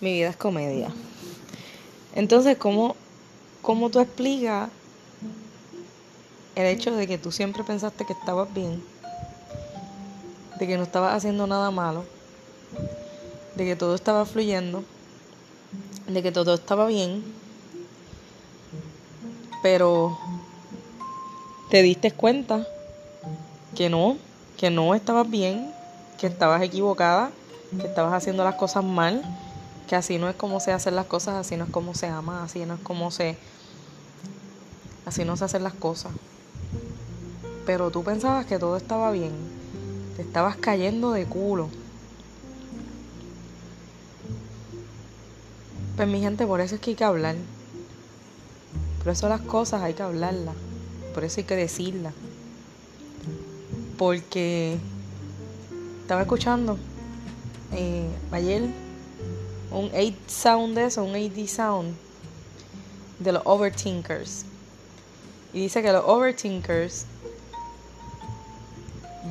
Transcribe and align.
Mi 0.00 0.12
vida 0.12 0.28
es 0.28 0.36
comedia. 0.36 0.90
Entonces, 2.14 2.56
¿cómo, 2.56 2.94
cómo 3.62 3.90
tú 3.90 3.98
explicas 3.98 4.70
el 6.54 6.66
hecho 6.66 6.94
de 6.94 7.08
que 7.08 7.18
tú 7.18 7.32
siempre 7.32 7.64
pensaste 7.64 8.04
que 8.04 8.12
estabas 8.12 8.52
bien? 8.54 8.80
De 10.60 10.68
que 10.68 10.76
no 10.76 10.84
estabas 10.84 11.16
haciendo 11.16 11.48
nada 11.48 11.72
malo. 11.72 12.04
De 13.56 13.64
que 13.64 13.74
todo 13.74 13.96
estaba 13.96 14.24
fluyendo. 14.24 14.84
De 16.06 16.22
que 16.22 16.30
todo 16.30 16.54
estaba 16.54 16.86
bien. 16.86 17.24
Pero 19.64 20.16
te 21.70 21.82
diste 21.82 22.12
cuenta 22.12 22.64
que 23.74 23.90
no, 23.90 24.16
que 24.56 24.70
no 24.70 24.94
estabas 24.94 25.28
bien, 25.28 25.72
que 26.18 26.28
estabas 26.28 26.62
equivocada, 26.62 27.32
que 27.80 27.88
estabas 27.88 28.12
haciendo 28.12 28.44
las 28.44 28.54
cosas 28.54 28.84
mal 28.84 29.24
que 29.88 29.96
así 29.96 30.18
no 30.18 30.28
es 30.28 30.36
como 30.36 30.60
se 30.60 30.70
hacen 30.70 30.94
las 30.94 31.06
cosas, 31.06 31.34
así 31.34 31.56
no 31.56 31.64
es 31.64 31.70
como 31.70 31.94
se 31.94 32.06
ama, 32.06 32.44
así 32.44 32.64
no 32.64 32.74
es 32.74 32.80
como 32.80 33.10
se... 33.10 33.36
Así 35.06 35.24
no 35.24 35.36
se 35.36 35.46
hacen 35.46 35.64
las 35.64 35.72
cosas. 35.72 36.12
Pero 37.64 37.90
tú 37.90 38.04
pensabas 38.04 38.44
que 38.44 38.58
todo 38.58 38.76
estaba 38.76 39.10
bien. 39.10 39.32
Te 40.16 40.22
estabas 40.22 40.56
cayendo 40.56 41.12
de 41.12 41.24
culo. 41.24 41.70
Pues 45.96 46.06
mi 46.06 46.20
gente, 46.20 46.46
por 46.46 46.60
eso 46.60 46.74
es 46.74 46.80
que 46.82 46.90
hay 46.90 46.96
que 46.96 47.04
hablar. 47.04 47.36
Por 49.02 49.12
eso 49.12 49.28
las 49.30 49.40
cosas 49.40 49.80
hay 49.80 49.94
que 49.94 50.02
hablarlas. 50.02 50.54
Por 51.14 51.24
eso 51.24 51.40
hay 51.40 51.44
que 51.44 51.56
decirlas. 51.56 52.12
Porque 53.96 54.78
estaba 56.02 56.20
escuchando 56.20 56.76
eh, 57.72 58.08
ayer 58.32 58.87
un 59.70 59.90
8 59.94 60.16
sound 60.26 60.76
de 60.76 60.84
eso, 60.84 61.02
un 61.04 61.14
8D 61.14 61.46
sound 61.46 61.94
de 63.18 63.32
los 63.32 63.42
overthinkers. 63.44 64.44
Y 65.52 65.60
dice 65.60 65.82
que 65.82 65.92
los 65.92 66.04
overthinkers 66.06 67.06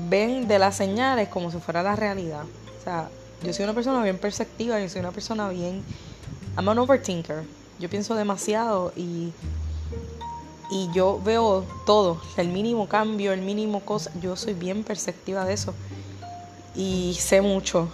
ven 0.10 0.48
de 0.48 0.60
las 0.60 0.78
señales 0.78 1.30
como 1.30 1.52
si 1.52 1.58
fuera 1.60 1.84
la 1.84 1.96
realidad. 1.96 2.44
O 2.80 2.84
sea, 2.84 3.10
yo 3.44 3.54
soy 3.54 3.64
una 3.64 3.74
persona 3.74 4.04
bien 4.04 4.18
perceptiva, 4.18 4.80
yo 4.80 4.90
soy 4.90 5.02
una 5.02 5.12
persona 5.12 5.50
bien... 5.50 5.84
I'm 6.58 6.68
an 6.70 6.80
overthinker. 6.80 7.44
Yo 7.80 7.88
pienso 7.88 8.16
demasiado 8.16 8.92
y, 8.96 9.32
y 10.72 10.90
yo 10.92 11.22
veo 11.24 11.64
todo, 11.86 12.20
el 12.38 12.48
mínimo 12.48 12.90
cambio, 12.90 13.32
el 13.32 13.42
mínimo 13.42 13.82
cosa. 13.82 14.12
Yo 14.20 14.36
soy 14.36 14.56
bien 14.56 14.84
perceptiva 14.84 15.46
de 15.46 15.54
eso 15.54 15.76
y 16.76 17.16
sé 17.20 17.42
mucho. 17.42 17.90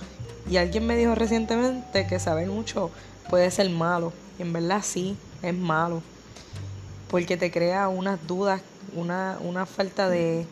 Y 0.49 0.57
alguien 0.57 0.85
me 0.85 0.97
dijo 0.97 1.15
recientemente 1.15 2.05
que 2.07 2.19
saber 2.19 2.47
mucho 2.47 2.91
puede 3.29 3.49
ser 3.51 3.69
malo. 3.69 4.11
Y 4.37 4.41
en 4.41 4.53
verdad 4.53 4.81
sí, 4.83 5.15
es 5.41 5.55
malo. 5.55 6.01
Porque 7.09 7.37
te 7.37 7.51
crea 7.51 7.87
unas 7.87 8.25
dudas, 8.27 8.61
una, 8.95 9.37
una 9.41 9.65
falta 9.65 10.09
de, 10.09 10.45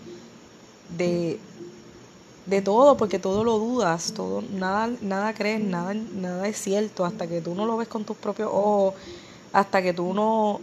de, 0.97 1.39
de 2.45 2.61
todo, 2.61 2.97
porque 2.97 3.19
todo 3.19 3.43
lo 3.43 3.57
dudas, 3.57 4.13
todo, 4.13 4.41
nada, 4.41 4.89
nada 5.01 5.33
crees, 5.33 5.61
nada, 5.61 5.93
nada 5.93 6.47
es 6.47 6.57
cierto, 6.57 7.05
hasta 7.05 7.27
que 7.27 7.41
tú 7.41 7.55
no 7.55 7.65
lo 7.65 7.77
ves 7.77 7.87
con 7.87 8.05
tus 8.05 8.17
propios 8.17 8.49
ojos, 8.51 8.93
hasta 9.53 9.81
que 9.81 9.93
tú 9.93 10.13
no, 10.13 10.61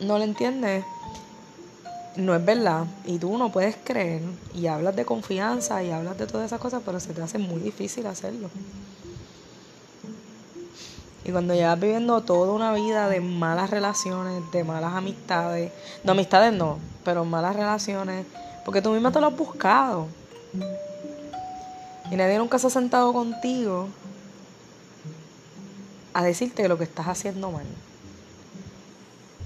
no 0.00 0.18
lo 0.18 0.24
entiendes 0.24 0.84
no 2.18 2.34
es 2.34 2.44
verdad 2.44 2.84
y 3.04 3.18
tú 3.18 3.38
no 3.38 3.52
puedes 3.52 3.76
creer 3.76 4.22
y 4.52 4.66
hablas 4.66 4.96
de 4.96 5.04
confianza 5.04 5.82
y 5.84 5.92
hablas 5.92 6.18
de 6.18 6.26
todas 6.26 6.46
esas 6.46 6.60
cosas, 6.60 6.82
pero 6.84 6.98
se 6.98 7.14
te 7.14 7.22
hace 7.22 7.38
muy 7.38 7.60
difícil 7.60 8.06
hacerlo. 8.06 8.50
Y 11.24 11.30
cuando 11.30 11.54
llevas 11.54 11.78
viviendo 11.78 12.20
toda 12.22 12.52
una 12.52 12.72
vida 12.72 13.08
de 13.08 13.20
malas 13.20 13.70
relaciones, 13.70 14.42
de 14.50 14.64
malas 14.64 14.94
amistades, 14.94 15.70
no 16.02 16.12
amistades 16.12 16.52
no, 16.52 16.78
pero 17.04 17.24
malas 17.24 17.54
relaciones, 17.54 18.26
porque 18.64 18.82
tú 18.82 18.90
misma 18.90 19.12
te 19.12 19.20
lo 19.20 19.28
has 19.28 19.36
buscado. 19.36 20.08
Y 22.10 22.16
nadie 22.16 22.38
nunca 22.38 22.58
se 22.58 22.66
ha 22.66 22.70
sentado 22.70 23.12
contigo 23.12 23.88
a 26.14 26.24
decirte 26.24 26.66
lo 26.66 26.78
que 26.78 26.84
estás 26.84 27.06
haciendo 27.06 27.52
mal. 27.52 27.66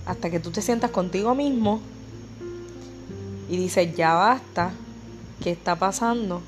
Hasta 0.07 0.31
que 0.31 0.41
tú 0.41 0.53
te 0.53 0.63
sientas 0.63 0.91
contigo 0.91 1.35
mismo 1.35 1.81
y 3.53 3.59
dices, 3.59 3.95
ya 3.95 4.15
basta, 4.15 4.71
¿qué 5.43 5.51
está 5.51 5.77
pasando? 5.77 6.41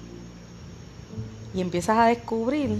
Y 1.52 1.60
empiezas 1.60 1.98
a 1.98 2.06
descubrir 2.06 2.78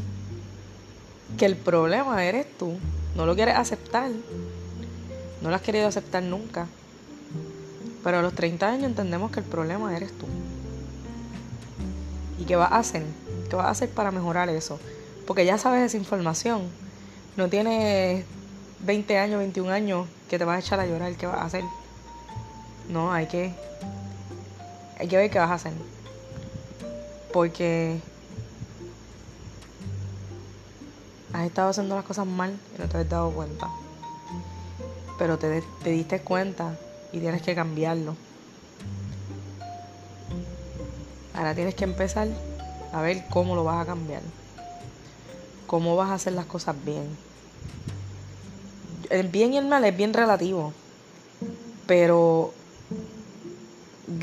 que 1.36 1.44
el 1.44 1.56
problema 1.56 2.24
eres 2.24 2.46
tú, 2.56 2.78
no 3.16 3.26
lo 3.26 3.34
quieres 3.34 3.54
aceptar, 3.56 4.10
no 5.42 5.50
lo 5.50 5.54
has 5.54 5.60
querido 5.60 5.86
aceptar 5.86 6.22
nunca. 6.22 6.66
Pero 8.02 8.20
a 8.20 8.22
los 8.22 8.32
30 8.32 8.66
años 8.66 8.84
entendemos 8.84 9.30
que 9.30 9.40
el 9.40 9.46
problema 9.46 9.94
eres 9.94 10.16
tú. 10.16 10.24
¿Y 12.38 12.46
qué 12.46 12.56
vas 12.56 12.72
a 12.72 12.78
hacer? 12.78 13.02
¿Qué 13.50 13.56
vas 13.56 13.66
a 13.66 13.70
hacer 13.72 13.91
para 13.91 14.10
mejorar 14.10 14.48
eso? 14.48 14.80
Porque 15.26 15.44
ya 15.44 15.58
sabes 15.58 15.82
esa 15.82 15.98
información. 15.98 16.62
No 17.36 17.50
tienes 17.50 18.24
20 18.86 19.18
años, 19.18 19.38
21 19.41 19.70
años 19.70 20.08
que 20.30 20.38
te 20.38 20.46
vas 20.46 20.56
a 20.56 20.60
echar 20.60 20.80
a 20.80 20.86
llorar. 20.86 21.14
¿Qué 21.14 21.26
vas 21.26 21.41
a 21.41 21.44
hacer? 21.44 21.64
No, 22.88 23.12
hay 23.12 23.26
que 23.26 23.52
hay 24.99 25.09
que 25.09 25.16
ver 25.16 25.31
qué 25.31 25.38
vas 25.38 25.50
a 25.50 25.55
hacer. 25.55 25.72
Porque 27.32 28.00
has 31.32 31.47
estado 31.47 31.71
haciendo 31.71 31.97
las 31.97 32.05
cosas 32.05 32.27
mal 32.27 32.56
y 32.77 32.81
no 32.81 32.88
te 32.88 32.99
has 32.99 33.09
dado 33.09 33.31
cuenta. 33.31 33.69
Pero 35.19 35.38
te, 35.38 35.62
te 35.83 35.91
diste 35.91 36.21
cuenta 36.21 36.77
y 37.12 37.21
tienes 37.21 37.43
que 37.43 37.54
cambiarlo. 37.54 38.16
Ahora 41.34 41.54
tienes 41.54 41.75
que 41.75 41.84
empezar 41.84 42.28
a 42.93 43.03
ver 43.03 43.25
cómo 43.31 43.56
lo 43.56 43.65
vas 43.65 43.83
a 43.83 43.87
cambiar. 43.87 44.22
Cómo 45.66 45.97
vas 45.97 46.10
a 46.10 46.15
hacer 46.15 46.34
las 46.34 46.47
cosas 46.47 46.77
bien. 46.84 47.16
El 49.10 49.28
bien 49.28 49.53
y 49.53 49.59
el 49.59 49.66
mal 49.66 49.84
es 49.84 49.97
bien 49.97 50.15
relativo. 50.15 50.72
Pero 51.87 52.54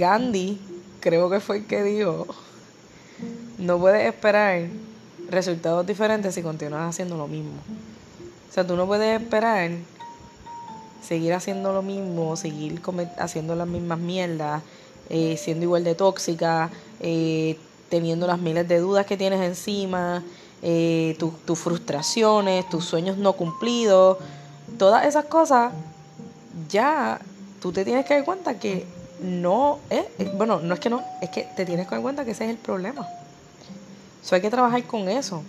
Gandhi, 0.02 0.60
creo 1.00 1.30
que 1.30 1.40
fue 1.40 1.58
el 1.58 1.68
que 1.68 1.84
dijo, 1.84 2.26
no 3.60 3.78
puedes 3.78 4.08
esperar 4.08 4.68
resultados 5.30 5.86
diferentes 5.86 6.34
si 6.34 6.42
continúas 6.42 6.90
haciendo 6.90 7.18
lo 7.18 7.28
mismo. 7.28 7.54
O 8.50 8.52
sea, 8.52 8.66
tú 8.66 8.76
no 8.76 8.88
puedes 8.88 9.22
esperar 9.22 9.70
seguir 11.04 11.34
haciendo 11.34 11.72
lo 11.72 11.84
mismo, 11.84 12.36
seguir 12.36 12.82
haciendo 13.20 13.56
las 13.56 13.68
mismas 13.68 14.00
mierdas, 14.00 14.64
eh, 15.10 15.38
siendo 15.38 15.66
igual 15.66 15.84
de 15.84 15.94
tóxica, 15.94 16.72
eh, 17.00 17.58
teniendo 17.90 18.26
las 18.26 18.40
miles 18.40 18.68
de 18.68 18.80
dudas 18.80 19.06
que 19.06 19.18
tienes 19.18 19.40
encima, 19.42 20.24
eh, 20.64 21.16
tus 21.20 21.60
frustraciones, 21.60 22.68
tus 22.70 22.86
sueños 22.86 23.18
no 23.18 23.34
cumplidos, 23.34 24.18
todas 24.80 25.06
esas 25.06 25.26
cosas, 25.26 25.74
ya 26.70 27.22
tú 27.62 27.72
te 27.72 27.86
tienes 27.86 28.04
que 28.08 28.16
dar 28.16 28.26
cuenta 28.26 28.58
que 28.58 29.01
no 29.22 29.80
es, 29.90 30.06
bueno, 30.34 30.60
no 30.60 30.74
es 30.74 30.80
que 30.80 30.90
no, 30.90 31.04
es 31.22 31.30
que 31.30 31.48
te 31.56 31.66
tienes 31.66 31.88
que 31.88 31.96
dar 31.96 32.02
cuenta 32.02 32.26
que 32.26 32.32
ese 32.32 32.46
es 32.46 32.50
el 32.50 32.58
problema. 32.58 33.08
Eso 34.24 34.36
hay 34.36 34.42
que 34.42 34.50
trabajar 34.50 34.84
con 34.86 35.08
eso. 35.10 35.44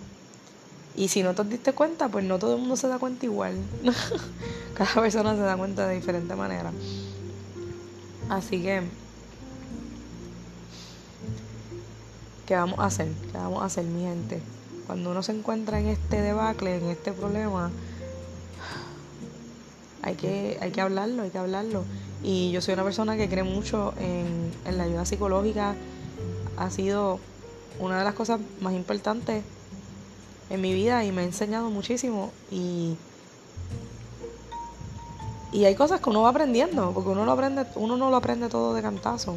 Y 0.95 1.07
si 1.07 1.23
no 1.23 1.33
te 1.33 1.43
diste 1.43 1.73
cuenta, 1.73 2.07
pues 2.07 2.23
no 2.23 2.37
todo 2.37 2.53
el 2.53 2.59
mundo 2.59 2.77
se 2.77 2.87
da 2.87 2.99
cuenta 2.99 3.25
igual. 3.25 3.55
Cada 4.75 4.93
persona 4.93 5.35
se 5.35 5.41
da 5.41 5.57
cuenta 5.57 5.87
de 5.87 5.95
diferente 5.95 6.35
manera. 6.35 6.71
Así 8.29 8.61
que, 8.61 8.83
¿qué 12.45 12.55
vamos 12.55 12.79
a 12.79 12.85
hacer? 12.85 13.07
¿Qué 13.31 13.37
vamos 13.37 13.63
a 13.63 13.65
hacer, 13.65 13.85
mi 13.85 14.03
gente? 14.03 14.39
Cuando 14.85 15.11
uno 15.11 15.23
se 15.23 15.31
encuentra 15.31 15.79
en 15.79 15.87
este 15.87 16.21
debacle, 16.21 16.77
en 16.77 16.89
este 16.89 17.11
problema, 17.11 17.71
hay 20.03 20.15
que, 20.15 20.57
hay 20.61 20.71
que 20.71 20.81
hablarlo, 20.81 21.23
hay 21.23 21.29
que 21.29 21.37
hablarlo. 21.37 21.83
Y 22.21 22.51
yo 22.51 22.61
soy 22.61 22.73
una 22.73 22.83
persona 22.83 23.17
que 23.17 23.27
cree 23.27 23.43
mucho 23.43 23.93
en, 23.99 24.51
en 24.65 24.77
la 24.77 24.83
ayuda 24.83 25.05
psicológica. 25.05 25.75
Ha 26.57 26.69
sido 26.69 27.19
una 27.79 27.97
de 27.97 28.03
las 28.03 28.13
cosas 28.13 28.39
más 28.61 28.73
importantes 28.73 29.43
en 30.49 30.61
mi 30.61 30.73
vida 30.73 31.03
y 31.05 31.11
me 31.11 31.21
ha 31.21 31.25
enseñado 31.25 31.69
muchísimo. 31.69 32.31
Y, 32.51 32.95
y 35.51 35.65
hay 35.65 35.75
cosas 35.75 36.01
que 36.01 36.09
uno 36.09 36.21
va 36.21 36.29
aprendiendo, 36.29 36.91
porque 36.93 37.09
uno, 37.09 37.25
lo 37.25 37.31
aprende, 37.31 37.65
uno 37.75 37.95
no 37.97 38.09
lo 38.09 38.17
aprende 38.17 38.49
todo 38.49 38.73
de 38.73 38.81
cantazo. 38.81 39.35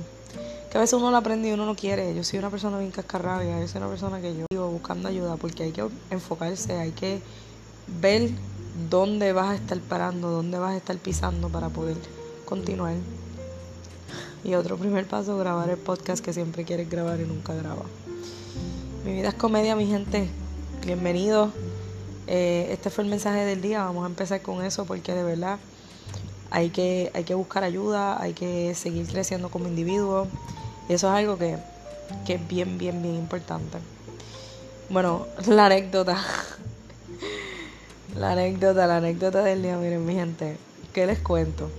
Que 0.71 0.79
a 0.79 0.81
veces 0.81 0.95
uno 0.95 1.11
lo 1.11 1.17
aprende 1.17 1.49
y 1.49 1.53
uno 1.53 1.65
no 1.65 1.77
quiere. 1.77 2.15
Yo 2.15 2.25
soy 2.25 2.41
una 2.41 2.51
persona 2.51 2.79
bien 2.79 2.91
cascarrabia, 2.91 3.61
yo 3.61 3.69
soy 3.69 3.79
una 3.79 3.89
persona 3.89 4.21
que 4.21 4.37
yo 4.37 4.47
vivo 4.51 4.69
buscando 4.69 5.09
ayuda 5.09 5.37
porque 5.37 5.63
hay 5.65 5.73
que 5.73 5.87
enfocarse, 6.11 6.77
hay 6.77 6.91
que 6.91 7.21
ver 8.01 8.31
dónde 8.91 9.33
vas 9.33 9.51
a 9.51 9.55
estar 9.55 9.79
parando, 9.81 10.31
dónde 10.31 10.59
vas 10.59 10.73
a 10.73 10.77
estar 10.77 10.97
pisando 10.97 11.49
para 11.49 11.69
poder 11.69 11.97
continuar. 12.45 12.95
Y 14.45 14.55
otro 14.55 14.77
primer 14.77 15.07
paso, 15.07 15.37
grabar 15.39 15.69
el 15.71 15.79
podcast 15.79 16.25
que 16.25 16.33
siempre 16.33 16.65
quieres 16.65 16.89
grabar 16.89 17.21
y 17.21 17.25
nunca 17.25 17.55
graba. 17.55 17.83
Mi 19.05 19.13
vida 19.13 19.29
es 19.29 19.35
comedia, 19.35 19.75
mi 19.77 19.87
gente. 19.87 20.29
Bienvenidos. 20.85 21.51
eh, 22.27 22.69
este 22.71 22.91
fue 22.91 23.05
el 23.05 23.11
mensaje 23.11 23.45
del 23.45 23.61
día. 23.61 23.85
Vamos 23.85 24.05
a 24.05 24.07
empezar 24.07 24.43
con 24.43 24.65
eso 24.65 24.85
porque 24.85 25.15
de 25.15 25.23
verdad 25.23 25.59
hay 26.51 26.71
que, 26.71 27.11
hay 27.15 27.25
que 27.25 27.35
buscar 27.35 27.65
ayuda, 27.65 28.21
hay 28.21 28.35
que 28.35 28.75
seguir 28.75 29.07
creciendo 29.07 29.49
como 29.49 29.67
individuo. 29.69 30.29
Y 30.89 30.95
eso 30.95 31.09
es 31.09 31.15
algo 31.15 31.39
que, 31.39 31.59
que 32.25 32.35
es 32.35 32.49
bien, 32.49 32.79
bien, 32.79 33.03
bien 33.03 33.17
importante. 33.17 33.79
Bueno, 34.89 35.27
la 35.49 35.67
anécdota. 35.67 36.19
La 38.19 38.33
anécdota, 38.33 38.87
la 38.87 38.97
anécdota 38.97 39.43
del 39.43 39.63
día, 39.63 39.77
miren 39.77 40.07
mi 40.07 40.15
gente, 40.15 40.57
¿qué 40.95 41.07
les 41.07 41.19
cuento? 41.19 41.71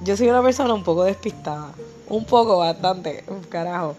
Yo 0.00 0.16
soy 0.16 0.30
una 0.30 0.42
persona 0.42 0.72
un 0.72 0.82
poco 0.82 1.04
despistada, 1.04 1.72
un 2.08 2.24
poco, 2.24 2.56
bastante, 2.56 3.22
carajo. 3.50 3.96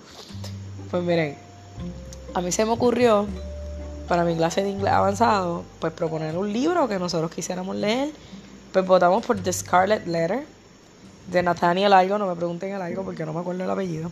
Pues 0.89 1.03
miren, 1.03 1.37
a 2.33 2.41
mí 2.41 2.51
se 2.51 2.65
me 2.65 2.71
ocurrió 2.71 3.27
para 4.07 4.23
mi 4.23 4.35
clase 4.35 4.63
de 4.63 4.69
inglés 4.71 4.91
avanzado, 4.91 5.63
pues 5.79 5.93
proponer 5.93 6.35
un 6.35 6.51
libro 6.51 6.87
que 6.87 6.97
nosotros 6.97 7.29
quisiéramos 7.29 7.75
leer. 7.75 8.09
Pues 8.73 8.87
votamos 8.87 9.23
por 9.23 9.39
The 9.39 9.53
Scarlet 9.53 10.07
Letter 10.07 10.43
de 11.31 11.43
Nathaniel 11.43 11.93
algo, 11.93 12.17
no 12.17 12.25
me 12.25 12.35
pregunten 12.35 12.73
el 12.73 12.81
algo 12.81 13.03
porque 13.03 13.27
no 13.27 13.33
me 13.33 13.41
acuerdo 13.41 13.63
el 13.63 13.69
apellido. 13.69 14.09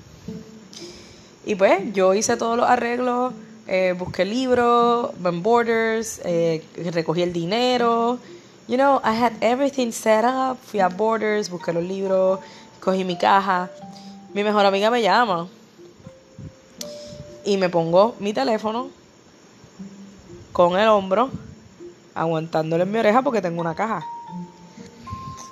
Y 1.44 1.56
pues 1.56 1.92
yo 1.92 2.13
hice 2.13 2.38
todos 2.38 2.56
los 2.56 2.69
arreglos 2.69 3.33
eh, 3.68 3.96
busqué 3.98 4.26
libros, 4.26 5.12
Ben 5.18 5.42
Borders, 5.42 6.22
eh, 6.24 6.64
recogí 6.92 7.22
el 7.22 7.34
dinero. 7.34 8.20
You 8.68 8.78
know, 8.78 9.02
I 9.04 9.14
had 9.14 9.34
everything 9.42 9.92
set 9.92 10.26
up. 10.26 10.58
Fui 10.66 10.80
a 10.80 10.90
Borders, 10.90 11.50
busqué 11.50 11.74
los 11.74 11.84
libros, 11.84 12.40
cogí 12.80 13.04
mi 13.04 13.18
caja. 13.18 13.70
Mi 14.34 14.44
mejor 14.44 14.66
amiga 14.66 14.90
me 14.90 15.02
llama 15.02 15.48
y 17.46 17.58
me 17.58 17.70
pongo 17.70 18.16
mi 18.20 18.34
teléfono 18.34 18.90
con 20.52 20.78
el 20.80 20.88
hombro, 20.88 21.30
aguantándole 22.16 22.84
en 22.84 22.92
mi 22.92 22.98
oreja 22.98 23.22
porque 23.22 23.42
tengo 23.42 23.62
una 23.62 23.76
caja 23.76 24.04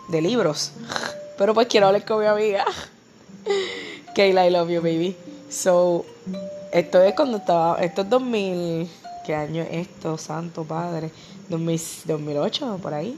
de 0.09 0.21
libros. 0.21 0.71
Pero 1.37 1.53
pues 1.53 1.67
quiero 1.67 1.87
hablar 1.87 2.05
con 2.05 2.19
mi 2.19 2.25
amiga. 2.25 2.65
Kayla, 4.15 4.47
I 4.47 4.49
love 4.49 4.69
you, 4.69 4.81
baby. 4.81 5.15
So, 5.49 6.05
esto 6.73 7.03
es 7.03 7.13
cuando 7.13 7.37
estaba, 7.37 7.77
esto 7.83 8.01
es 8.01 8.09
2000, 8.09 8.89
¿qué 9.27 9.35
año 9.35 9.61
es 9.61 9.87
esto? 9.87 10.17
Santo 10.17 10.63
Padre, 10.63 11.11
2008, 11.47 12.79
por 12.81 12.95
ahí. 12.95 13.15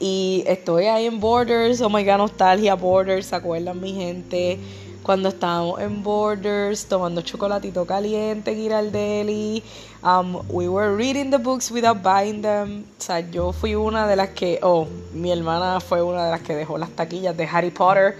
Y 0.00 0.42
estoy 0.48 0.86
ahí 0.86 1.06
en 1.06 1.20
Borders, 1.20 1.80
oh 1.80 1.88
my 1.88 2.04
god, 2.04 2.18
nostalgia, 2.18 2.74
Borders, 2.74 3.26
¿se 3.26 3.36
acuerdan 3.36 3.80
mi 3.80 3.92
gente? 3.92 4.58
Cuando 5.04 5.28
estábamos 5.28 5.80
en 5.80 6.02
Borders, 6.02 6.84
tomando 6.86 7.22
chocolatito 7.22 7.86
caliente 7.86 8.50
en 8.50 8.56
Giraldelli, 8.56 9.62
um, 10.02 10.42
we 10.48 10.66
were 10.68 10.96
reading 10.96 11.30
the 11.30 11.38
books 11.38 11.70
without 11.70 12.02
buying 12.02 12.42
them. 12.42 12.84
O 12.98 13.02
sea, 13.02 13.20
yo 13.20 13.52
fui 13.52 13.76
una 13.76 14.08
de 14.08 14.16
las 14.16 14.30
que, 14.30 14.58
oh, 14.60 14.88
mi 15.12 15.30
hermana 15.30 15.78
fue 15.78 16.02
una 16.02 16.24
de 16.24 16.30
las 16.32 16.40
que 16.40 16.56
dejó 16.56 16.78
las 16.78 16.90
taquillas 16.90 17.36
de 17.36 17.44
Harry 17.44 17.70
Potter. 17.70 18.16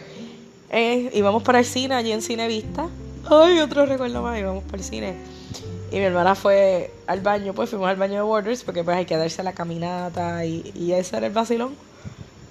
Eh, 0.70 1.10
íbamos 1.14 1.42
para 1.42 1.58
el 1.58 1.64
cine, 1.64 1.96
allí 1.96 2.12
en 2.12 2.22
Cine 2.22 2.46
Vista 2.46 2.88
Ay, 3.34 3.60
otro 3.60 3.86
recuerdo 3.86 4.20
más, 4.20 4.38
íbamos 4.38 4.62
por 4.64 4.78
el 4.78 4.84
cine. 4.84 5.14
Y 5.90 5.96
mi 5.96 6.02
hermana 6.02 6.34
fue 6.34 6.92
al 7.06 7.22
baño, 7.22 7.54
pues 7.54 7.70
fuimos 7.70 7.88
al 7.88 7.96
baño 7.96 8.16
de 8.16 8.20
Borders 8.20 8.62
porque 8.62 8.84
pues 8.84 8.94
hay 8.94 9.06
que 9.06 9.16
darse 9.16 9.42
la 9.42 9.54
caminata 9.54 10.44
y, 10.44 10.70
y 10.74 10.92
ese 10.92 11.16
era 11.16 11.28
el 11.28 11.32
vacilón. 11.32 11.74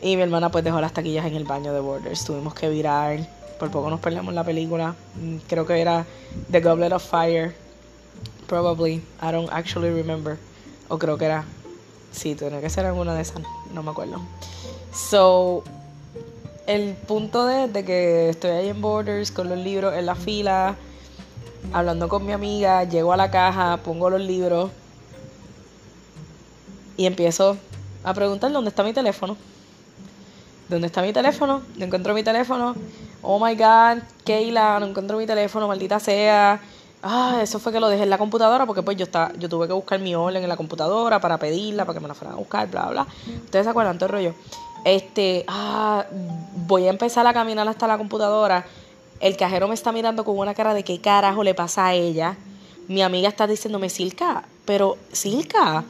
Y 0.02 0.16
mi 0.16 0.24
hermana 0.24 0.50
pues 0.50 0.64
dejó 0.64 0.82
las 0.82 0.92
taquillas 0.92 1.28
en 1.28 1.36
el 1.36 1.44
baño 1.44 1.72
de 1.72 1.82
Borders. 1.82 2.26
Tuvimos 2.26 2.56
que 2.56 2.68
virar, 2.68 3.20
por 3.60 3.70
poco 3.70 3.92
nos 3.92 4.00
perdemos 4.00 4.34
la 4.34 4.44
película. 4.44 4.96
Mm, 5.22 5.38
creo 5.48 5.68
que 5.68 5.80
era 5.80 6.04
The 6.50 6.62
Goblet 6.62 6.94
of 6.94 7.08
Fire. 7.08 7.54
Probably, 8.48 9.04
I 9.22 9.32
don't 9.32 9.52
actually 9.52 9.92
remember. 9.92 10.40
O 10.88 10.98
creo 10.98 11.16
que 11.16 11.26
era, 11.26 11.46
sí, 12.12 12.34
tiene 12.34 12.60
que 12.60 12.72
ser 12.72 12.88
alguna 12.88 13.14
de 13.14 13.22
esas, 13.22 13.44
no 13.72 13.84
me 13.84 13.92
acuerdo. 13.92 14.20
So, 14.92 15.64
el 16.68 16.94
punto 16.94 17.46
de, 17.46 17.86
que 17.86 18.30
estoy 18.30 18.52
ahí 18.52 18.70
en 18.70 18.82
Borders 18.82 19.32
con 19.32 19.50
los 19.50 19.58
libros 19.58 19.94
en 19.94 20.06
la 20.06 20.16
fila, 20.16 20.76
hablando 21.74 22.08
con 22.08 22.26
mi 22.26 22.32
amiga, 22.32 22.84
llego 22.84 23.14
a 23.14 23.18
la 23.18 23.32
caja, 23.32 23.78
pongo 23.78 24.10
los 24.10 24.22
libros 24.22 24.72
y 26.98 27.06
empiezo 27.06 27.58
a 28.04 28.14
preguntar 28.14 28.52
dónde 28.52 28.70
está 28.70 28.84
mi 28.84 28.94
teléfono. 28.94 29.38
¿Dónde 30.70 30.88
está 30.88 31.02
mi 31.02 31.12
teléfono? 31.12 31.62
No 31.76 31.86
encuentro 31.86 32.14
mi 32.14 32.24
teléfono. 32.24 32.76
Oh 33.22 33.44
my 33.44 33.56
god, 33.56 34.04
Keila, 34.24 34.80
no 34.80 34.88
encuentro 34.88 35.18
mi 35.18 35.26
teléfono, 35.26 35.68
maldita 35.68 36.00
sea. 36.00 36.62
Ah, 37.04 37.40
eso 37.42 37.60
fue 37.60 37.72
que 37.72 37.80
lo 37.80 37.90
dejé 37.90 38.04
en 38.04 38.10
la 38.10 38.18
computadora 38.18 38.66
porque 38.66 38.84
pues 38.84 38.96
yo 38.96 39.04
estaba, 39.04 39.34
yo 39.34 39.50
tuve 39.50 39.68
que 39.68 39.74
buscar 39.74 40.00
mi 40.00 40.14
orden 40.14 40.44
en 40.44 40.48
la 40.48 40.56
computadora 40.56 41.20
para 41.20 41.38
pedirla, 41.38 41.84
para 41.86 41.98
que 41.98 42.00
me 42.00 42.08
la 42.08 42.14
fueran 42.14 42.36
a 42.36 42.40
buscar, 42.40 42.70
bla, 42.70 42.86
bla. 42.86 43.08
Ustedes 43.44 43.66
se 43.66 43.70
acuerdan 43.70 43.98
todo 43.98 44.06
el 44.06 44.12
rollo. 44.12 44.36
Este, 44.86 45.44
ah, 45.48 46.06
voy 46.72 46.88
a 46.88 46.90
empezar 46.90 47.28
a 47.28 47.34
caminar 47.34 47.68
hasta 47.68 47.86
la 47.86 47.98
computadora. 47.98 48.66
El 49.20 49.36
cajero 49.36 49.68
me 49.68 49.74
está 49.74 49.92
mirando 49.92 50.24
con 50.24 50.38
una 50.38 50.54
cara 50.54 50.74
de 50.74 50.86
qué 50.86 51.02
carajo 51.02 51.44
le 51.44 51.54
pasa 51.54 51.88
a 51.88 51.94
ella. 51.94 52.38
Mi 52.88 53.02
amiga 53.02 53.28
está 53.28 53.46
diciéndome, 53.46 53.90
Silka, 53.90 54.46
pero 54.64 54.98
Silka, 55.12 55.84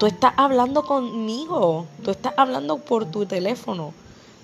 tú 0.00 0.06
estás 0.06 0.34
hablando 0.36 0.82
conmigo. 0.82 1.86
Tú 2.02 2.10
estás 2.10 2.34
hablando 2.36 2.78
por 2.78 3.04
tu 3.04 3.24
teléfono. 3.24 3.94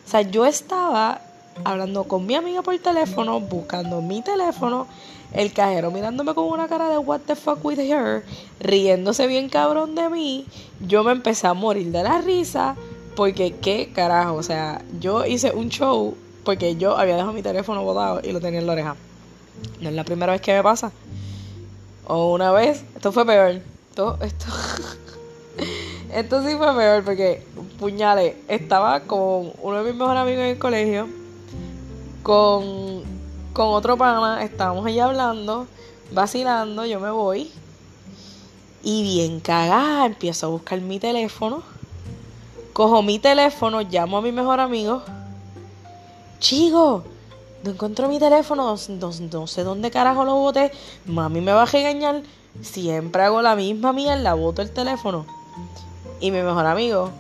O 0.06 0.08
sea, 0.08 0.20
yo 0.23 0.47
estaba 0.47 1.20
hablando 1.64 2.05
con 2.05 2.26
mi 2.26 2.37
amiga 2.37 2.62
por 2.62 2.79
teléfono, 2.79 3.41
buscando 3.41 4.00
mi 4.00 4.23
teléfono, 4.23 4.87
el 5.32 5.53
cajero 5.53 5.91
mirándome 5.91 6.32
con 6.32 6.44
una 6.44 6.69
cara 6.69 6.88
de 6.91 6.99
what 6.99 7.23
the 7.26 7.35
fuck 7.35 7.64
with 7.64 7.81
her, 7.81 8.25
riéndose 8.61 9.26
bien 9.26 9.49
cabrón 9.49 9.96
de 9.96 10.08
mí. 10.11 10.46
Yo 10.79 11.03
me 11.03 11.11
empecé 11.11 11.49
a 11.49 11.55
morir 11.55 11.91
de 11.91 12.05
la 12.05 12.20
risa 12.20 12.76
porque 13.16 13.54
qué 13.60 13.92
carajo, 13.92 14.34
o 14.34 14.42
sea, 14.42 14.82
yo 15.00 15.24
hice 15.24 15.52
un 15.52 15.68
show 15.68 16.16
porque 16.44 16.76
yo 16.76 16.96
había 16.96 17.16
dejado 17.16 17.32
mi 17.32 17.42
teléfono 17.42 17.84
botado 17.84 18.20
y 18.22 18.32
lo 18.32 18.40
tenía 18.40 18.60
en 18.60 18.66
la 18.66 18.72
oreja. 18.72 18.96
No 19.80 19.88
es 19.88 19.94
la 19.94 20.04
primera 20.04 20.32
vez 20.32 20.40
que 20.40 20.54
me 20.54 20.62
pasa. 20.62 20.92
O 22.06 22.32
una 22.32 22.50
vez, 22.50 22.84
esto 22.94 23.12
fue 23.12 23.26
peor. 23.26 23.60
Esto, 23.90 24.18
esto, 24.22 24.46
esto 26.14 26.46
sí 26.46 26.56
fue 26.56 26.74
peor 26.74 27.04
porque, 27.04 27.46
puñales, 27.78 28.36
estaba 28.48 29.00
con 29.00 29.52
uno 29.62 29.78
de 29.78 29.84
mis 29.84 29.94
mejores 29.94 30.22
amigos 30.22 30.42
en 30.42 30.50
el 30.50 30.58
colegio, 30.58 31.08
con, 32.22 33.02
con 33.52 33.69
otro 33.69 33.96
pana, 33.96 34.43
estábamos 34.43 34.86
allá 34.86 35.06
hablando, 35.06 35.67
vacilando, 36.12 36.86
yo 36.86 37.00
me 37.00 37.10
voy. 37.10 37.50
Y 38.82 39.02
bien 39.02 39.40
cagada, 39.40 40.06
empiezo 40.06 40.46
a 40.46 40.48
buscar 40.48 40.81
mi 40.81 40.98
teléfono 40.98 41.62
Cojo 42.81 43.03
mi 43.03 43.19
teléfono, 43.19 43.82
llamo 43.82 44.17
a 44.17 44.22
mi 44.22 44.32
mejor 44.32 44.58
amigo. 44.58 45.03
Chico, 46.39 47.05
no 47.63 47.72
encuentro 47.72 48.08
mi 48.08 48.19
teléfono, 48.19 48.75
no, 48.89 49.46
sé 49.46 49.65
dónde 49.65 49.91
carajo 49.91 50.25
lo 50.25 50.37
boté. 50.37 50.72
Mami 51.05 51.43
me 51.43 51.53
va 51.53 51.65
a 51.65 51.67
regañar. 51.67 52.22
Siempre 52.63 53.22
hago 53.22 53.43
la 53.43 53.55
misma 53.55 53.93
mierda, 53.93 54.32
boto 54.32 54.63
el 54.63 54.70
teléfono. 54.70 55.27
Y 56.20 56.31
mi 56.31 56.41
mejor 56.41 56.65
amigo 56.65 57.10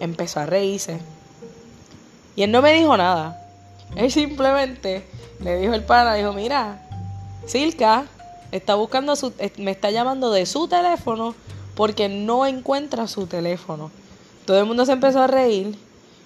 empezó 0.00 0.40
a 0.40 0.44
reírse. 0.44 1.00
Y 2.36 2.42
él 2.42 2.52
no 2.52 2.60
me 2.60 2.74
dijo 2.74 2.94
nada. 2.94 3.42
Él 3.94 4.12
simplemente 4.12 5.08
le 5.40 5.56
dijo 5.56 5.72
el 5.72 5.82
pana, 5.82 6.12
dijo, 6.12 6.34
mira, 6.34 6.86
Silka 7.46 8.04
está 8.52 8.74
buscando 8.74 9.16
su, 9.16 9.32
me 9.56 9.70
está 9.70 9.90
llamando 9.90 10.30
de 10.30 10.44
su 10.44 10.68
teléfono 10.68 11.34
porque 11.74 12.10
no 12.10 12.44
encuentra 12.44 13.08
su 13.08 13.26
teléfono. 13.26 13.90
Todo 14.46 14.60
el 14.60 14.64
mundo 14.64 14.86
se 14.86 14.92
empezó 14.92 15.20
a 15.20 15.26
reír. 15.26 15.76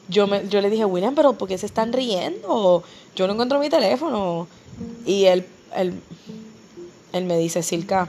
Yo, 0.08 0.26
me, 0.26 0.46
yo 0.48 0.60
le 0.60 0.68
dije, 0.70 0.84
William, 0.84 1.14
pero 1.14 1.32
¿por 1.32 1.48
qué 1.48 1.56
se 1.56 1.66
están 1.66 1.92
riendo? 1.92 2.84
Yo 3.16 3.26
no 3.26 3.32
encuentro 3.32 3.58
mi 3.58 3.70
teléfono. 3.70 4.46
Y 5.06 5.24
él, 5.24 5.46
él, 5.74 5.94
él 7.12 7.24
me 7.24 7.38
dice, 7.38 7.62
Silka, 7.62 8.08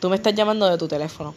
tú 0.00 0.10
me 0.10 0.16
estás 0.16 0.34
llamando 0.34 0.68
de 0.68 0.76
tu 0.76 0.88
teléfono. 0.88 1.34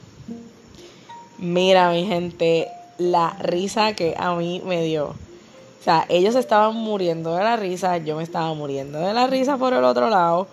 Mira, 1.37 1.91
mi 1.91 2.05
gente, 2.05 2.67
la 2.97 3.37
risa 3.39 3.93
que 3.93 4.15
a 4.17 4.35
mí 4.35 4.61
me 4.65 4.83
dio. 4.83 5.05
O 5.05 5.83
sea, 5.83 6.05
ellos 6.09 6.35
estaban 6.35 6.75
muriendo 6.75 7.35
de 7.35 7.43
la 7.43 7.55
risa, 7.55 7.97
yo 7.97 8.17
me 8.17 8.23
estaba 8.23 8.53
muriendo 8.53 8.99
de 8.99 9.13
la 9.13 9.27
risa 9.27 9.57
por 9.57 9.73
el 9.73 9.83
otro 9.83 10.09
lado. 10.09 10.47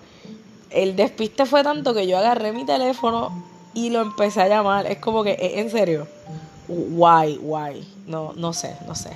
El 0.70 0.94
despiste 0.94 1.46
fue 1.46 1.64
tanto 1.64 1.94
que 1.94 2.06
yo 2.06 2.16
agarré 2.16 2.52
mi 2.52 2.64
teléfono 2.64 3.44
y 3.74 3.90
lo 3.90 4.02
empecé 4.02 4.42
a 4.42 4.48
llamar. 4.48 4.86
Es 4.86 4.98
como 4.98 5.24
que, 5.24 5.36
en 5.56 5.70
serio 5.70 6.06
Why, 6.68 7.38
why. 7.40 7.86
No, 8.06 8.32
no 8.36 8.52
sé, 8.52 8.76
no 8.86 8.94
sé. 8.94 9.10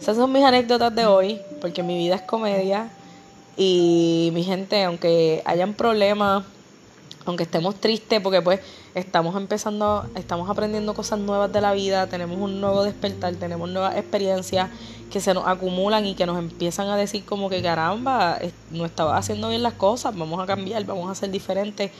Esas 0.00 0.16
son 0.16 0.32
mis 0.32 0.44
anécdotas 0.44 0.94
de 0.94 1.06
hoy, 1.06 1.40
porque 1.60 1.82
mi 1.82 1.98
vida 1.98 2.16
es 2.16 2.22
comedia. 2.22 2.90
Y 3.56 4.30
mi 4.32 4.42
gente, 4.42 4.82
aunque 4.84 5.42
hayan 5.44 5.74
problemas, 5.74 6.44
aunque 7.24 7.44
estemos 7.44 7.76
tristes, 7.76 8.20
porque 8.20 8.42
pues 8.42 8.60
estamos 8.94 9.36
empezando, 9.36 10.06
estamos 10.14 10.50
aprendiendo 10.50 10.94
cosas 10.94 11.18
nuevas 11.18 11.52
de 11.52 11.60
la 11.60 11.72
vida, 11.72 12.06
tenemos 12.06 12.38
un 12.38 12.60
nuevo 12.60 12.84
despertar, 12.84 13.34
tenemos 13.36 13.70
nuevas 13.70 13.96
experiencias 13.96 14.70
que 15.10 15.20
se 15.20 15.34
nos 15.34 15.46
acumulan 15.46 16.04
y 16.04 16.14
que 16.14 16.26
nos 16.26 16.38
empiezan 16.38 16.88
a 16.88 16.96
decir 16.96 17.24
como 17.24 17.48
que 17.48 17.62
caramba, 17.62 18.38
no 18.72 18.84
estaba 18.84 19.16
haciendo 19.16 19.48
bien 19.48 19.62
las 19.62 19.74
cosas, 19.74 20.16
vamos 20.16 20.42
a 20.42 20.46
cambiar, 20.46 20.84
vamos 20.84 21.10
a 21.10 21.14
ser 21.14 21.30
diferentes 21.30 21.92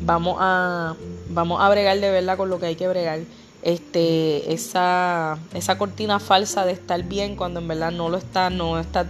vamos 0.00 0.36
a, 0.40 0.94
vamos 1.28 1.60
a 1.60 1.68
bregar 1.68 1.98
de 1.98 2.10
verdad 2.10 2.36
con 2.36 2.50
lo 2.50 2.58
que 2.58 2.66
hay 2.66 2.76
que 2.76 2.88
bregar. 2.88 3.20
Este, 3.64 4.52
esa, 4.52 5.38
esa 5.54 5.78
cortina 5.78 6.20
falsa 6.20 6.66
de 6.66 6.72
estar 6.72 7.02
bien 7.02 7.34
cuando 7.34 7.60
en 7.60 7.68
verdad 7.68 7.92
no 7.92 8.10
lo 8.10 8.18
está, 8.18 8.50
no 8.50 8.78
está, 8.78 9.06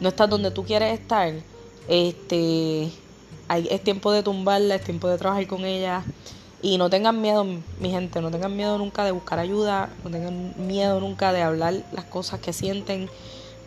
no 0.00 0.08
está 0.08 0.26
donde 0.26 0.50
tú 0.50 0.64
quieres 0.64 0.98
estar. 0.98 1.32
Este, 1.86 2.90
es 3.48 3.84
tiempo 3.84 4.10
de 4.10 4.24
tumbarla, 4.24 4.74
es 4.74 4.82
tiempo 4.82 5.08
de 5.08 5.16
trabajar 5.16 5.46
con 5.46 5.64
ella. 5.64 6.02
Y 6.60 6.76
no 6.76 6.90
tengan 6.90 7.20
miedo, 7.20 7.44
mi 7.44 7.90
gente, 7.90 8.20
no 8.20 8.32
tengan 8.32 8.56
miedo 8.56 8.78
nunca 8.78 9.04
de 9.04 9.12
buscar 9.12 9.38
ayuda, 9.38 9.90
no 10.02 10.10
tengan 10.10 10.54
miedo 10.66 10.98
nunca 10.98 11.32
de 11.32 11.42
hablar 11.42 11.74
las 11.92 12.06
cosas 12.06 12.40
que 12.40 12.52
sienten. 12.52 13.08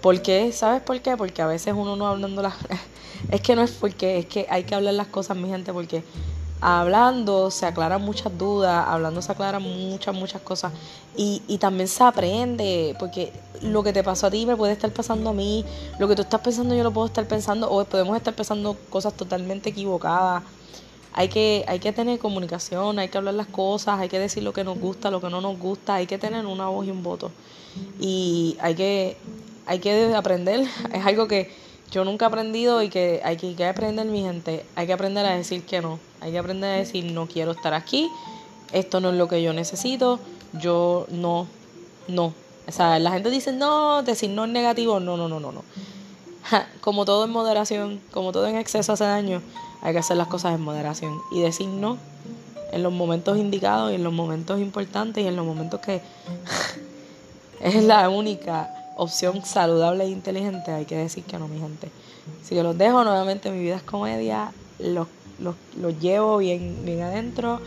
¿Por 0.01 0.21
qué? 0.21 0.51
¿Sabes 0.51 0.81
por 0.81 0.99
qué? 0.99 1.15
Porque 1.15 1.41
a 1.41 1.47
veces 1.47 1.73
uno 1.73 1.95
no 1.95 2.05
hablando 2.05 2.41
las... 2.41 2.55
es 3.31 3.39
que 3.39 3.55
no 3.55 3.61
es 3.61 3.71
porque, 3.71 4.17
es 4.19 4.25
que 4.25 4.45
hay 4.49 4.65
que 4.65 4.75
hablar 4.75 4.95
las 4.95 5.07
cosas, 5.07 5.37
mi 5.37 5.47
gente, 5.47 5.71
porque 5.71 6.03
hablando 6.61 7.51
se 7.51 7.65
aclaran 7.65 8.01
muchas 8.01 8.37
dudas, 8.37 8.85
hablando 8.87 9.21
se 9.21 9.31
aclaran 9.31 9.61
muchas, 9.61 10.15
muchas 10.15 10.41
cosas. 10.41 10.73
Y, 11.15 11.41
y 11.47 11.57
también 11.57 11.87
se 11.87 12.03
aprende, 12.03 12.95
porque 12.99 13.31
lo 13.61 13.83
que 13.83 13.93
te 13.93 14.03
pasó 14.03 14.27
a 14.27 14.31
ti 14.31 14.45
me 14.45 14.55
puede 14.55 14.73
estar 14.73 14.91
pasando 14.91 15.31
a 15.31 15.33
mí, 15.33 15.65
lo 15.99 16.07
que 16.07 16.15
tú 16.15 16.21
estás 16.21 16.41
pensando 16.41 16.75
yo 16.75 16.83
lo 16.83 16.91
puedo 16.91 17.07
estar 17.07 17.25
pensando, 17.27 17.69
o 17.69 17.83
podemos 17.85 18.15
estar 18.17 18.33
pensando 18.33 18.75
cosas 18.89 19.13
totalmente 19.13 19.69
equivocadas. 19.69 20.43
Hay 21.13 21.29
que, 21.29 21.65
hay 21.67 21.79
que 21.79 21.91
tener 21.93 22.19
comunicación, 22.19 22.99
hay 22.99 23.09
que 23.09 23.17
hablar 23.17 23.33
las 23.33 23.47
cosas, 23.47 23.99
hay 23.99 24.07
que 24.07 24.19
decir 24.19 24.43
lo 24.43 24.53
que 24.53 24.63
nos 24.63 24.79
gusta, 24.79 25.09
lo 25.09 25.19
que 25.19 25.29
no 25.29 25.41
nos 25.41 25.57
gusta, 25.57 25.95
hay 25.95 26.05
que 26.05 26.19
tener 26.19 26.45
una 26.45 26.67
voz 26.67 26.85
y 26.85 26.91
un 26.91 27.01
voto. 27.01 27.31
Y 27.99 28.55
hay 28.61 28.75
que, 28.75 29.17
hay 29.65 29.79
que 29.79 30.13
aprender, 30.13 30.67
es 30.93 31.05
algo 31.05 31.27
que 31.27 31.51
yo 31.91 32.03
nunca 32.03 32.25
he 32.25 32.27
aprendido 32.27 32.83
y 32.83 32.89
que 32.89 33.21
hay 33.23 33.37
que, 33.37 33.65
aprender, 33.65 34.05
mi 34.05 34.21
gente. 34.21 34.65
Hay 34.75 34.87
que 34.87 34.93
aprender 34.93 35.25
a 35.25 35.35
decir 35.35 35.63
que 35.63 35.81
no. 35.81 35.99
Hay 36.21 36.31
que 36.31 36.39
aprender 36.39 36.69
a 36.71 36.77
decir 36.77 37.05
no 37.11 37.27
quiero 37.27 37.51
estar 37.51 37.73
aquí. 37.73 38.09
Esto 38.71 38.99
no 38.99 39.09
es 39.09 39.15
lo 39.15 39.27
que 39.27 39.41
yo 39.41 39.53
necesito. 39.53 40.19
Yo 40.53 41.05
no, 41.09 41.47
no. 42.07 42.33
O 42.67 42.71
sea, 42.71 42.99
la 42.99 43.11
gente 43.11 43.29
dice 43.29 43.51
no, 43.51 44.03
decir 44.03 44.29
no 44.29 44.45
es 44.45 44.51
negativo. 44.51 44.99
No, 44.99 45.17
no, 45.17 45.27
no, 45.29 45.39
no, 45.39 45.51
no. 45.51 45.63
como 46.81 47.05
todo 47.05 47.25
en 47.25 47.31
moderación, 47.31 48.01
como 48.11 48.31
todo 48.31 48.47
en 48.47 48.57
exceso 48.57 48.93
hace 48.93 49.03
daño, 49.03 49.41
hay 49.81 49.93
que 49.93 49.99
hacer 49.99 50.17
las 50.17 50.27
cosas 50.27 50.55
en 50.55 50.61
moderación. 50.61 51.19
Y 51.31 51.41
decir 51.41 51.67
no 51.67 51.97
en 52.71 52.83
los 52.83 52.91
momentos 52.91 53.37
indicados 53.37 53.91
y 53.91 53.95
en 53.95 54.03
los 54.03 54.13
momentos 54.13 54.59
importantes 54.59 55.23
y 55.23 55.27
en 55.27 55.35
los 55.35 55.45
momentos 55.45 55.79
que 55.79 56.01
es 57.61 57.83
la 57.83 58.09
única 58.09 58.69
opción 58.97 59.45
saludable 59.45 60.03
e 60.05 60.09
inteligente, 60.09 60.71
hay 60.71 60.85
que 60.85 60.97
decir 60.97 61.23
que 61.23 61.37
no, 61.37 61.47
mi 61.47 61.59
gente. 61.59 61.89
Si 62.43 62.55
yo 62.55 62.63
los 62.63 62.77
dejo, 62.77 63.03
nuevamente 63.03 63.51
mi 63.51 63.59
vida 63.59 63.75
es 63.75 63.83
comedia, 63.83 64.51
los, 64.79 65.07
los, 65.39 65.55
llevo 65.99 66.37
bien, 66.37 66.77
bien 66.83 67.01
adentro 67.01 67.59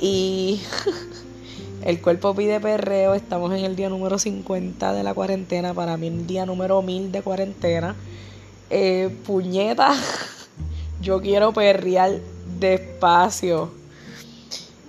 y 0.00 0.60
el 1.84 2.00
cuerpo 2.00 2.34
pide 2.34 2.60
perreo, 2.60 3.14
estamos 3.14 3.52
en 3.52 3.64
el 3.64 3.76
día 3.76 3.88
número 3.88 4.18
50 4.18 4.92
de 4.92 5.02
la 5.02 5.14
cuarentena, 5.14 5.74
para 5.74 5.96
mí 5.96 6.08
el 6.08 6.26
día 6.26 6.46
número 6.46 6.82
1000 6.82 7.12
de 7.12 7.22
cuarentena. 7.22 7.96
Eh, 8.70 9.14
puñeta, 9.26 9.94
yo 11.00 11.20
quiero 11.20 11.52
perrear 11.52 12.20
despacio. 12.58 13.70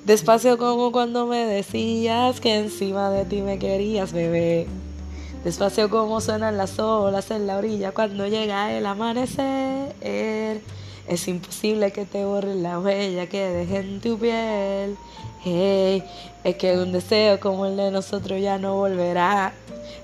Despacio 0.05 0.57
como 0.57 0.91
cuando 0.91 1.27
me 1.27 1.45
decías 1.45 2.39
que 2.39 2.57
encima 2.57 3.11
de 3.11 3.25
ti 3.25 3.41
me 3.41 3.59
querías, 3.59 4.11
bebé. 4.11 4.67
Despacio 5.43 5.89
como 5.89 6.19
suenan 6.19 6.57
las 6.57 6.79
olas 6.79 7.31
en 7.31 7.47
la 7.47 7.57
orilla 7.57 7.91
cuando 7.91 8.27
llega 8.27 8.73
el 8.73 8.85
amanecer. 8.85 10.61
Es 11.09 11.27
imposible 11.27 11.91
que 11.91 12.05
te 12.05 12.23
borre 12.23 12.53
la 12.53 12.79
huella 12.79 13.27
que 13.27 13.39
deje 13.39 13.77
en 13.77 13.99
tu 13.99 14.19
piel. 14.19 14.95
Hey, 15.43 16.03
es 16.43 16.55
que 16.55 16.77
un 16.77 16.91
deseo 16.91 17.39
como 17.39 17.65
el 17.65 17.75
de 17.77 17.89
nosotros 17.89 18.39
ya 18.39 18.59
no 18.59 18.75
volverá. 18.75 19.51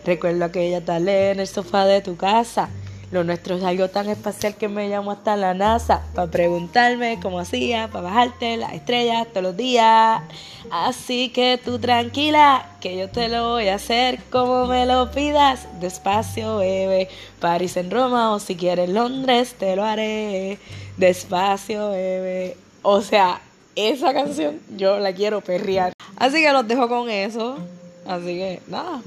Recuerdo 0.03 0.45
aquella 0.45 0.83
tal 0.83 1.07
en 1.07 1.39
el 1.39 1.47
sofá 1.47 1.85
de 1.85 2.01
tu 2.01 2.17
casa 2.17 2.69
lo 3.15 3.23
nuestro 3.23 3.55
es 3.55 3.63
algo 3.63 3.87
tan 3.87 4.09
especial 4.09 4.55
que 4.55 4.67
me 4.67 4.89
llamo 4.89 5.11
hasta 5.11 5.37
la 5.37 5.53
NASA 5.53 6.01
para 6.13 6.29
preguntarme 6.29 7.17
cómo 7.21 7.39
hacía, 7.39 7.87
para 7.87 8.09
bajarte 8.09 8.57
las 8.57 8.73
estrellas 8.73 9.25
todos 9.29 9.43
los 9.43 9.57
días. 9.57 10.21
Así 10.69 11.29
que 11.29 11.57
tú 11.63 11.79
tranquila, 11.79 12.67
que 12.81 12.97
yo 12.97 13.09
te 13.09 13.29
lo 13.29 13.51
voy 13.51 13.69
a 13.69 13.75
hacer 13.75 14.21
como 14.29 14.65
me 14.65 14.85
lo 14.85 15.11
pidas. 15.11 15.65
Despacio, 15.79 16.57
bebé. 16.57 17.07
París 17.39 17.77
en 17.77 17.89
Roma 17.89 18.33
o 18.33 18.39
si 18.39 18.57
quieres 18.57 18.89
Londres, 18.89 19.55
te 19.57 19.77
lo 19.77 19.85
haré. 19.85 20.59
Despacio, 20.97 21.91
bebé. 21.91 22.57
O 22.81 23.01
sea, 23.01 23.39
esa 23.77 24.13
canción 24.13 24.59
yo 24.75 24.99
la 24.99 25.13
quiero 25.13 25.39
perrear. 25.39 25.93
Así 26.17 26.41
que 26.41 26.51
los 26.51 26.67
dejo 26.67 26.89
con 26.89 27.09
eso. 27.09 27.57
Así 28.05 28.25
que 28.25 28.61
nada, 28.67 29.01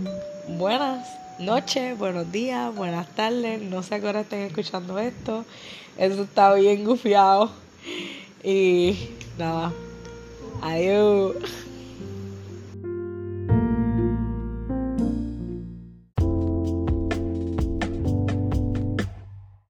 buenas 0.48 1.27
noches, 1.40 1.96
buenos 1.98 2.30
días, 2.32 2.74
buenas 2.74 3.08
tardes. 3.14 3.60
No 3.62 3.82
sé 3.82 3.96
a 3.96 4.00
qué 4.00 4.06
hora 4.06 4.20
estén 4.20 4.40
escuchando 4.40 4.98
esto. 4.98 5.44
Eso 5.96 6.22
está 6.22 6.54
bien 6.54 6.84
gufiado. 6.84 7.50
Y 8.42 9.10
nada. 9.38 9.72
Adiós. 10.62 11.34